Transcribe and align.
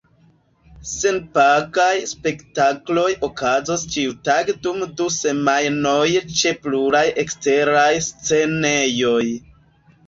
Senpagaj 0.91 1.91
spektakloj 2.13 3.05
okazos 3.29 3.85
ĉiutage 3.97 4.57
dum 4.65 4.81
du 5.03 5.11
semajnoj 5.19 6.03
ĉe 6.41 6.57
pluraj 6.67 7.05
eksteraj 7.27 7.89
scenejoj. 8.11 9.25